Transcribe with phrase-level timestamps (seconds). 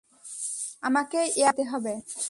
[0.83, 1.93] আমাকে এয়ারপোর্ট যেতে হবে।